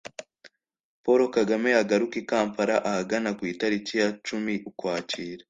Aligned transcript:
paul 1.03 1.21
kagame 1.37 1.69
yagaruka 1.77 2.15
i 2.21 2.25
kampala 2.31 2.75
ahagana 2.89 3.29
ku 3.37 3.43
itariki 3.53 3.93
ya 4.01 4.09
cumi 4.25 4.53
ukwakira 4.69 5.39